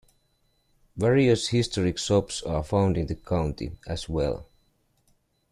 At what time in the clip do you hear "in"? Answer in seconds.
2.97-3.05